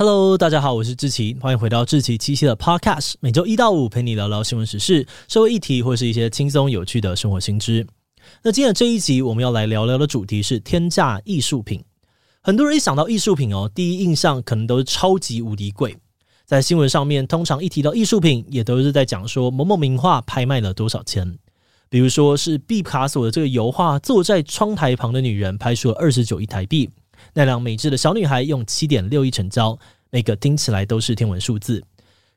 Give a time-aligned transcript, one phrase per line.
[0.00, 7.86] Hello，大家好，我是志奇，欢迎回到志奇七七的 Podcast，每周一到五陪你聊聊新闻时事、社会议题或是一些轻松有趣的生活新知。
[8.42, 11.84] 那今天的这一集我们要来聊聊的主题是天价艺术品。
[12.40, 15.94] 很多人一想到艺术品哦，第一印象可能都是超级无敌贵。
[16.46, 21.38] 在新闻上面，通常一提到艺术品，也都是在讲说某某名画拍卖了多少钱。
[21.90, 26.88] 比如说是毕卡索的这个油画《坐在窗台旁的女人》，拍出了二十九亿台币。
[27.34, 29.78] 那辆美智的小女孩用七点六亿成交，
[30.10, 31.82] 每个听起来都是天文数字。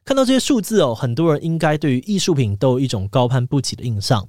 [0.05, 4.27] 看到这些数字哦，很多人应该对于艺术品都有一种高攀不起的印象。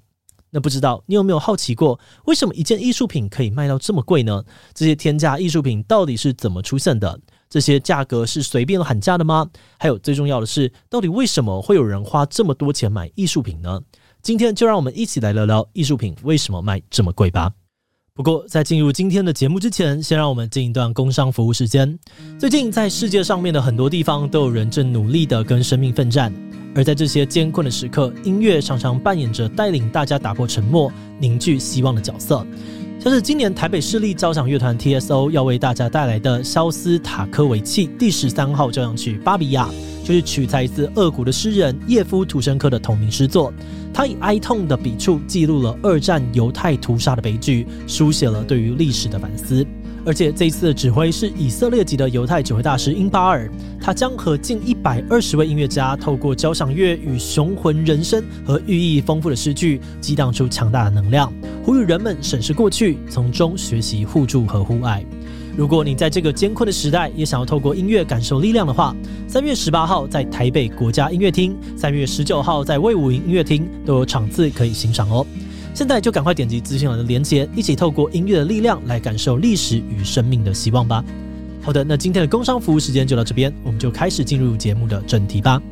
[0.50, 4.44] 那不知道你有没有好奇过，为什么一件艺术品可以卖到这么贵呢？
[4.72, 7.18] 这些天价艺术品到底是怎么出现的？
[7.50, 9.50] 这些价格是随便喊价的吗？
[9.80, 13.80] 还有最重要的是，到底为什么会有人花这么多钱买艺术品呢？
[14.22, 17.52] 今天就让我们一起来聊聊艺术品为什么卖这么贵吧。
[18.16, 21.98] 不过，在进入今天的节目之前，先让我们进一段工商服务时间。
[22.38, 26.32] 最近，在世界上面的很多地方，都有人正努力的跟生命奋战。
[26.76, 32.46] 而在这些艰困的时刻，音乐常常扮演着带领大家打破沉默、凝聚希望的角色。
[33.00, 39.66] 像是今年台北市立交响乐团 TSO 要为大家带来的肖斯塔科维奇第十三号交响曲《巴比亚》，
[40.04, 43.52] 就是取材自俄国的诗人叶夫图申科的同名诗作。
[43.92, 49.66] 他以哀痛的笔触记录了二战犹太屠杀的悲剧，书写了对于历史的反思。
[50.06, 61.32] 而且这一次的指挥是以色列籍的犹太指挥大师英巴尔，他将和近一百二十位音乐家，透过交响乐与雄浑人生和寓意丰富的诗句，激荡出强大的能量，
[61.64, 65.02] 呼吁人们审视过去，从中学习互助和互爱。
[65.56, 68.94] 如果你在这个艰困的时代也想要透过音乐感受力量的话，
[69.28, 75.24] 三月十八号在台北国家音乐厅，三月十九号在魏武营音乐厅都有场次可以欣赏哦。
[75.72, 81.04] 现在就赶快点击资讯栏的链接，一起透过音乐的力量来感受历史与生命的希望吧。
[81.62, 85.62] 好的，那今天的工商服务时间就到这边，我们就开始进入节目的正题吧。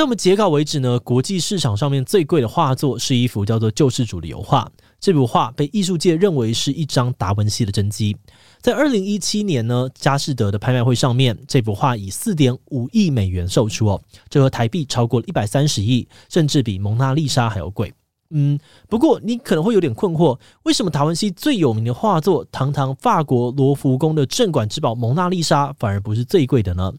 [0.00, 4.66] 在我们截稿为止呢，国际市场上面最贵的画作是一幅叫做《救世主》的油画。
[4.98, 8.16] 这幅画被艺术界认为是一张达文西的真迹。
[8.62, 17.92] 在二零一七年呢，佳士得的拍卖会上面，这幅画以四点五亿美元售出哦，这和台币超过了一百三十亿，甚至比蒙娜丽莎还要贵。
[18.30, 18.58] 嗯，
[18.88, 26.90] 不过你可能会有点困惑，为什么达文西最有名的画作，堂堂法国罗浮宫的镇馆之宝蒙娜丽莎，反而不是最贵的呢？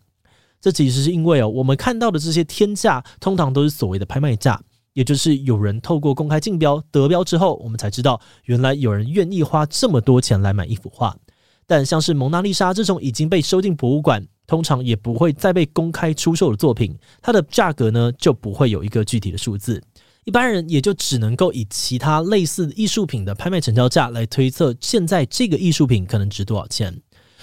[0.61, 4.61] 这其实是因为哦，我们看到的这些天价，通常都是所谓的拍卖价，
[4.93, 11.17] 也就是有人透过公开竞标得标之后，我们才知道原来有人愿意花这么多钱来买一幅画。
[11.65, 19.81] 但像是蒙娜丽莎这种已经被收进博物馆，通常也不会再被公开出售的作品，它的价格呢就不会有一个具体的数字，
[20.25, 27.01] 一般人也就只能够以其他类似艺术品的拍卖成交价来推测现在这个艺术品可能值多少钱。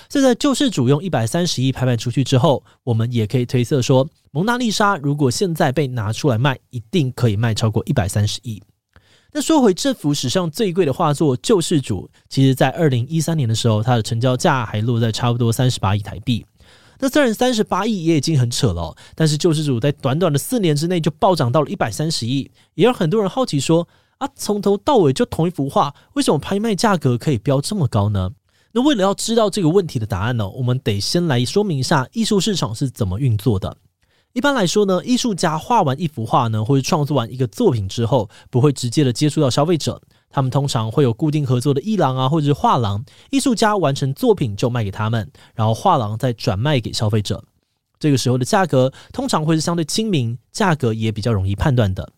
[0.09, 8.63] 现在救世主用一百三十亿拍卖出去之后，我们也可以推测说，蒙娜丽莎如果现在被拿出来卖，一定可以卖超过一百三十亿。
[9.33, 16.47] 那说回这幅史上最贵的画作《救世主》，其实在二零一三年的时候，它的成交价还落在差不多三十八亿台币。
[16.99, 23.87] 那虽然三十八亿也已经很扯了，但是《救世主》在短短的四年之内就暴涨到了一百三十亿，也让很多人好奇说：
[24.17, 28.31] 啊，从头到尾就同一幅画，为什么拍卖价格可以飙这么高呢？
[28.79, 33.77] 那为了要知道这个问题的答案呢，我们得先来说明一下艺术市场是怎么运作的。
[34.35, 40.01] 一般来说呢，艺术家画完一幅画呢，或者创作完一个作品之后，不会直接的接触到消费者，
[40.31, 43.05] 他们通常会有固定合作的艺廊啊，或者是画廊。
[43.31, 47.43] 艺术家完成作品就卖给他们，然后画廊再转卖给消费者。
[47.99, 52.13] 这个时候的价格通常会是相对亲民，价格也比较容易判断的。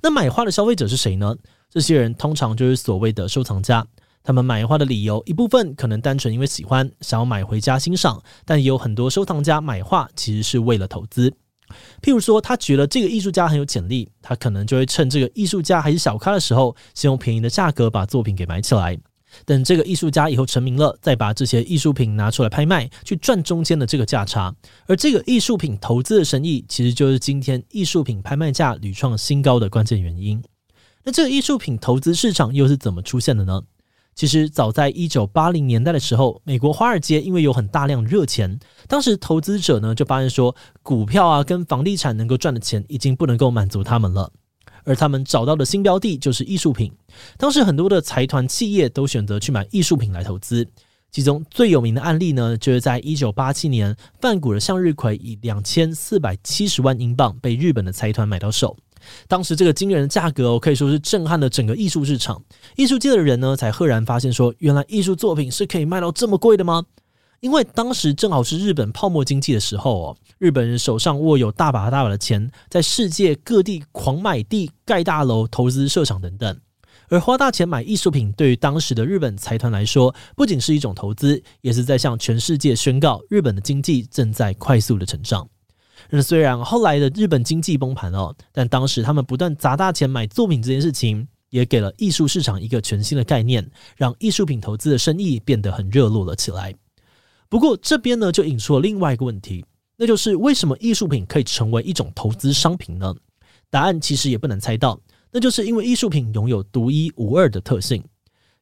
[0.00, 1.34] 那买画的消费者是谁呢？
[1.68, 3.84] 这些人通常就是所谓的收藏家。
[4.26, 11.32] 他们买画的理由，一部分可能单纯因为喜欢，想要买回家欣赏，但也有很多收藏家买画其实是为了投资。
[12.02, 18.98] 譬如说，他觉得这个艺术家很有潜力，他可能就会趁这个艺术家还是小咖的时候，先用便宜的价格把作品给买起来。
[19.44, 24.52] 等这个艺术家以后成名了，再把这些艺术品拿出来拍卖，去赚中间的这个价差。
[24.88, 30.42] 而这个艺术品投资的生意，其实就是今天艺术品拍卖价屡创新高的关键原因。
[31.04, 33.62] 那这个艺术品投资市场又是怎么出现的呢？
[34.16, 38.58] 其实早在一九八零年代的时候，美国华尔街因为有很大量热钱，
[38.88, 44.32] 当时投资者呢就发现说，股票啊跟房地产能够赚的钱已经不能够满足他们了，
[44.84, 46.90] 而他们找到的新标的就是艺术品。
[47.36, 50.66] 当时很多的财团企业都选择去买艺术品来投资，
[51.10, 58.78] 其中最有名的案例呢，就是在一九八七年，梵谷的向日葵以两千四百七十万英镑被日本的财团买到手。
[59.28, 62.42] 当时这个惊人的价格哦，可以说是震撼了整个艺术市场。
[62.76, 66.84] 艺术界的人呢，才赫然发现说，原来艺术作品是可以卖到这么贵的吗？
[67.40, 76.58] 因为当时正好是日本泡沫经济的时候哦，日本人手上握有大把大把的钱，在世界各地狂买地、盖大楼、投资设厂等等。
[77.08, 85.46] 而花大钱买艺术品，对于当时的日本财团来说，不仅是一种投资，也是在向全世界宣告日本的经济正在快速的成长。
[86.10, 96.74] 那虽然后来的日本经济崩盘了，但当时他们不断砸大钱买作品这件事情，也给了艺术市场一个全新的概念，让艺术品投资的生意变得很热络了起来。
[97.48, 99.64] 不过这边呢，就引出了另外一个问题，
[99.96, 103.14] 那就是为什么艺术品可以成为一种投资商品呢？
[103.70, 105.00] 答案其实也不难猜到，
[105.32, 108.02] 那就是因为艺术品拥有独一无二的特性。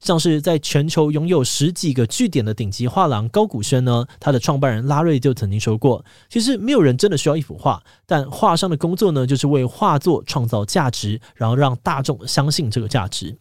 [0.04, 13.34] 像是在全球拥有十几个据点的顶级画廊高古轩呢，他的创办人拉瑞就曾经说过，其实没有人真的需要一幅画，但画商的工作呢，就是为画作创造价值，然后让大众相信这个价值。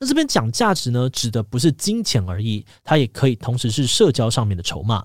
[0.00, 5.04] 那这边讲价值呢，指的不是金钱而已，它也可以同时是社交上面的筹码。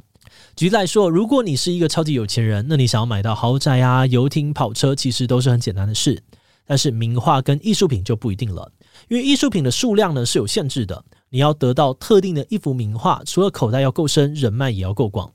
[0.56, 6.24] 举例来说，如果你是一个超级有钱人，那你想要买到豪宅啊、游艇、跑车，其实都是很简单的事。
[6.66, 8.72] 但是名画跟艺术品就不一定了。
[9.10, 15.32] 因为艺术品的数量呢是有限制的，你要得到特定的一幅名画，除了口袋要够深，人脉也要够广。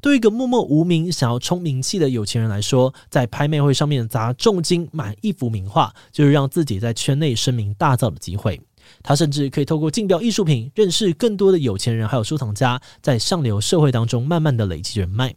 [0.00, 8.58] 对于一个默默无名、想要冲名气的有钱人来说，在拍卖会上面砸重金买一幅名画，就是让自己在圈内声名大噪的机会。
[9.02, 15.34] 他甚至可以透过竞标艺术品，认识更多的有钱人还有收藏家，在上流社会当中慢慢的累积人脉。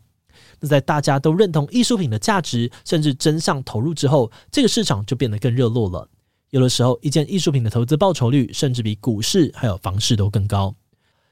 [0.62, 6.08] 那在大家都认同艺术品的价值，甚至真相投入之后，这个市场就变得更热络了。
[6.54, 10.76] 有的时候，一件艺术品的投资报酬率甚至比股市还有房市都更高。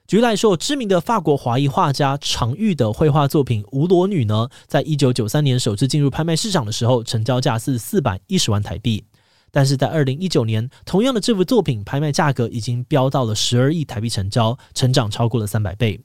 [0.08, 9.04] 举例来说，知名的法国华裔画家常玉的绘画作品《吴罗女》呢，在一九九三年首次进入拍卖市场的时候，成交价是四百一十万台币。
[9.52, 16.02] 但是在二零一九年，同样的这幅作品拍卖价格已经飙到了十二亿台币成交，成长超过了三百倍。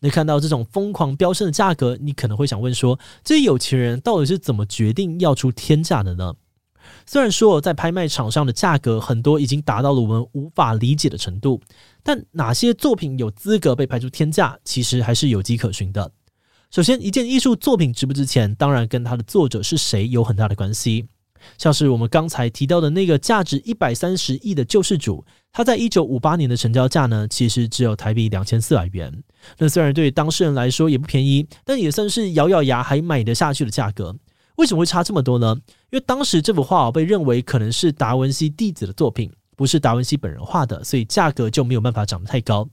[0.00, 6.34] 那看到这种疯狂飙升的价格，你可能会想问说，这些有钱人到底是怎么决定要出天价的呢？
[7.06, 11.60] 虽然说在拍卖场上的价格很多已经达到了我们无法理解的程度，
[12.02, 16.10] 但哪些作品有资格被拍出天价，其实还是有迹可循的。
[16.70, 21.06] 首先，一件艺术作品值不值钱，当然跟它的作者是谁有很大的关系。
[21.56, 29.22] 像是我们刚才提到的那个价值一百三十亿的救世主，它在一九五八年的成交价呢，其实只有台币两千四百元。
[29.56, 34.14] 那虽然对当事人来说也不便宜，但也算是咬咬牙还买得下去的价格。
[34.58, 35.56] 为什么会差这么多呢？
[35.90, 42.68] 因为当时这幅画被认为可能是达文西弟子的作品，不是达文西本人画的，所以价格就没有办法涨得太高。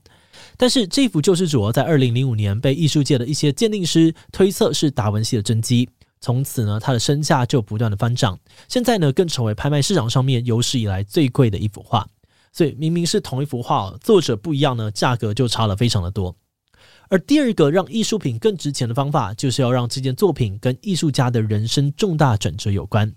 [0.57, 5.87] 但是这幅救世主在二零零五年被艺术界的一些鉴定师推测是达文西的真迹，
[6.19, 12.07] 从此呢，他的身价就不断的翻涨，现在呢更成为拍卖市场上面有史以来最贵的一幅画。
[12.51, 16.35] 所以明明是同一幅画，作者不一样呢，价格就差了非常的多。
[17.09, 23.13] 而第二个让艺术品更值钱的方法，就是要让这件作品跟艺术家的人生重大转折有关。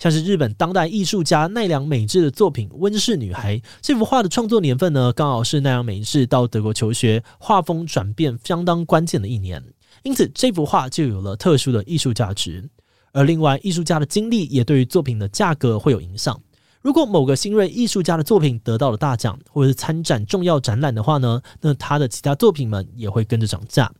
[0.00, 9.62] 像是日本当代艺术家奈良美智的作品《温室女孩》，这幅画的创作年份呢，刚好是奈良美智到德国求学，画风转变相当关键的一年，
[10.02, 12.68] 因此这幅画就有了特殊的艺术价值。
[13.12, 16.40] 而另外，艺术家的经历也对于作品的价格会有影响。
[16.82, 23.90] 如果某个新锐艺术家的作品得到了大奖，或者是参展重要展览的话呢，那他的其他作品们也会跟着涨价。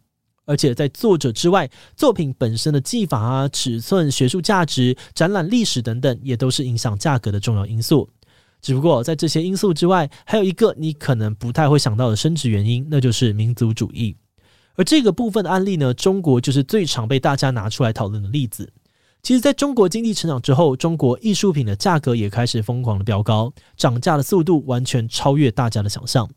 [0.46, 8.08] 而且在作者之外，作品本身的技法啊、尺寸、学术价值、展览历史等等，也都是影响价格的重要因素。
[8.60, 14.16] 只不过在这些因素之外，还有一个你可能不太会想到的升值原因，那就是民族主义。
[14.75, 18.72] 而这个部分的案例呢，中国就是最常被大家拿出来讨论的例子。
[19.22, 26.28] 其实，在中国经济成长之后，中国艺术品的价格也开始疯狂的飙高，涨价的速度完全超越大家的想象。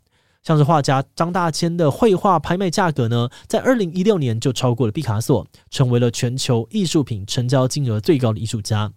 [0.43, 8.91] 像是画家张大千的绘画拍卖价格呢，在二零一六年就超过了毕卡索，成为了全球艺术品成交金额最高的艺术家。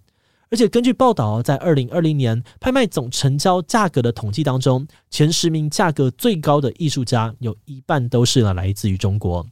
[0.51, 9.47] 而且根据报道，在二零二零年拍卖总成交价格的统计当中，前十名价格最高的艺术家有一半都是来自于中国。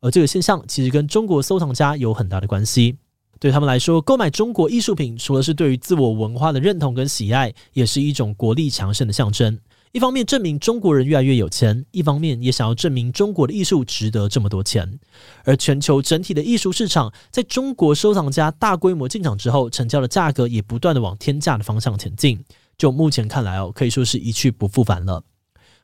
[0.00, 2.96] 而这个现象其实跟中国收藏家有很大的关系。
[3.42, 9.58] 对他们来说，购买中国艺术品，除了是对于自我文化的认同跟喜爱，也是一种国力强盛的象征。
[9.90, 14.96] 一方面证明中国人越来越有钱，一方面也想要证明中国的艺术值得这么多钱。
[15.42, 22.44] 而全球整体的艺术市场，在中国收藏家大规模进场之后，成交的价格也不断的往天价的方向前进。
[22.78, 25.24] 就目前看来哦，可以说是一去不复返了。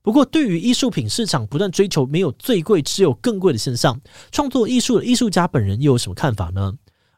[0.01, 4.01] 不过，对于艺术品市场不断追求没有最贵，只有更贵的现象，
[4.31, 6.75] 创作艺术的艺术家本人又有什么看法呢？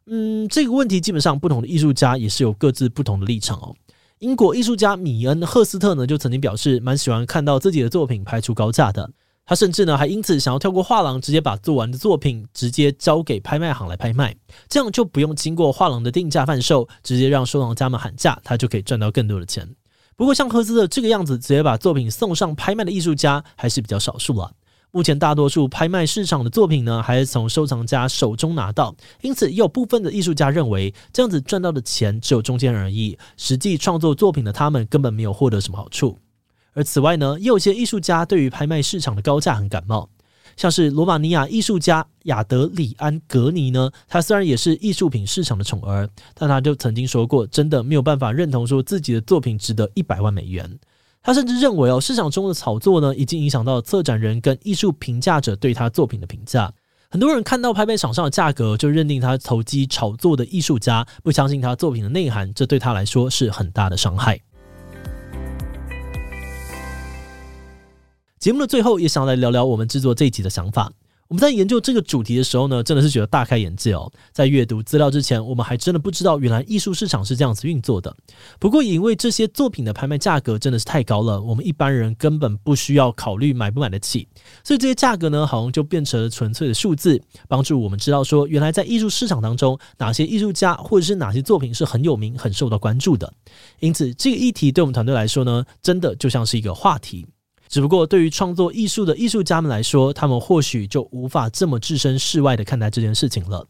[0.06, 3.74] 嗯，这个问题基本上不同的艺术家也是有各自不同的立场哦。
[4.18, 9.10] 英国艺术家米恩·赫斯特呢，就曾经表示蛮喜欢看到自己的作品拍出高价的。
[9.46, 14.36] 他甚至呢还因此想要跳过画廊，直接把做完的作品直接交给拍卖行来拍卖，
[14.68, 19.68] 这样就不用经过画廊的定价贩售，直接让收藏家们喊价，他就可以赚到更多的钱。
[20.16, 24.52] 不过像赫斯特这个样子直接把作品送上拍卖的艺术家还是比较少数了。
[24.92, 36.18] 目前大多数拍卖市场的作品呢，还是从收藏家手中拿到，因此也有部分的艺术家认为这样子赚到的钱只有中间而已，实际创作作品的他们根本没有获得什么好处。
[36.72, 40.08] 而此外呢，也有些艺术家对于拍卖市场的高价很感冒，
[40.56, 50.78] 像是罗马尼亚艺术家亚德里安·格尼呢，他虽然也是艺术品市场的宠儿，但他就曾经说过，真的没有办法认同说自己的作品值得一百万美元。
[51.22, 56.72] 他甚至认为哦，市场中的炒作呢，已经影响到策展人跟艺术评价者对他作品的评价。
[57.10, 64.40] 很多人看到拍卖场上的价格，就认定他投机炒作的艺术家，不相信他作品的内涵，这对他来说是很大的伤害。
[68.38, 70.90] 节目的最后，也想来聊聊我们制作这一集的想法。
[71.30, 74.10] 我们在研究这个主题的时候呢，真的是觉得大开眼界哦。
[74.32, 78.12] 在阅读资料之前，我们还真的不知道原来艺术市场是这样子运作的。
[78.58, 84.26] 不过，因为这些作品的拍卖价格真的是太高了，我们一般人根本不需要考虑买不买得起，
[84.64, 93.32] 所以这些价格呢，好像就变成了纯粹的数字，帮助我们知道说，原来在艺术市场当中，哪些艺术家或者是哪些作品是很有名、很受到关注的。
[93.78, 97.24] 因此，这个议题对我们团队来说呢，真的就像是一个话题。
[97.70, 103.64] 只不过，对于创作艺术的艺术家们来说，他们或许就无法这么置身事外的看待这件事情了。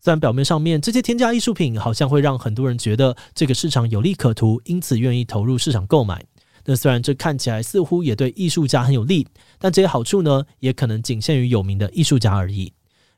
[0.00, 6.24] 虽然表面上面这些天价艺术品好像会让很多人觉得这个市场有利可图，因此愿意投入市场购买。
[6.64, 9.24] 那虽然这看起来似乎也对艺术家很有利，
[9.60, 12.64] 但这些好处呢，也可能仅限于有名的艺术家而已。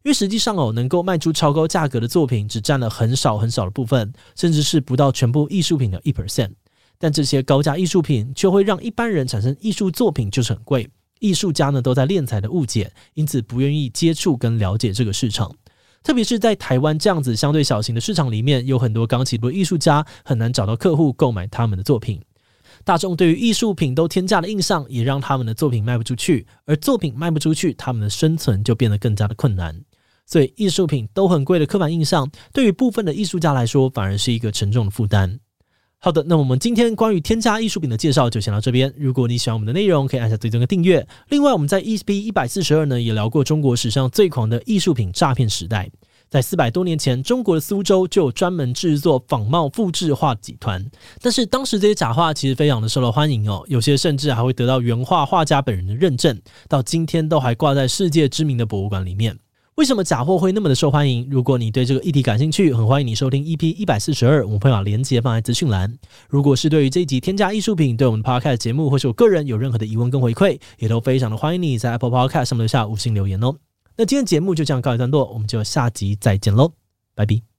[0.03, 6.51] 因为实际上哦，能够卖出超高价格的作品，只占了很少很少的部分，甚至是不到全部艺术品的一 percent。
[6.99, 10.89] 但这些高价艺术品却会让一般人产生艺术作品就是很贵，
[11.21, 15.55] 艺术家呢都在敛财的误解，因此不愿意接触跟了解这个市场。
[16.03, 22.23] 特别是在台湾这样子相对小型的市场里面，有很多刚起步艺术家很难找到客户购买他们的作品。
[22.85, 29.83] 大众对于艺术品都天价的印象，也让他们的作品卖不出去，而作品卖不出去，他们的生存就变得更加的困难。
[30.27, 35.41] 所以艺术品都很贵的刻板印象，对于部分的艺术家来说，反而是一个沉重的负担。
[36.07, 38.95] 好的，那我们今天关于天价艺术品的介绍就先到这边。
[38.97, 41.05] 如果你喜欢我们的内容，可以按下最终的订阅。
[41.31, 45.91] 另外，我们在 E B 一百四十二呢也聊过中国史上最狂的艺术品诈骗时代。
[46.31, 50.89] 在四百多年前，中国的苏州就有专门制作仿冒复制画集团，
[51.21, 59.37] 但是当时这些假画其实非常的受到欢迎哦，有些甚至还会得到原画画家本人的认证，到今天都还挂在世界知名的博物馆里面。
[59.77, 61.29] 为什么假货会那么的受欢迎？
[61.31, 65.99] 如果你对这个议题感兴趣，很欢迎你收听 EP 一百四十二，我们会把链接放在资讯栏。
[66.31, 73.55] 如果是对于这一集添加艺术品，对我们的 Podcast 节目或是我个人有任何的疑问跟回馈，也都非常的欢迎你在 Apple Podcast 上面留下五星留言哦。
[73.99, 76.73] 那今天节目就这样告一段落，我们就下集再见喽，
[77.15, 77.56] 拜拜。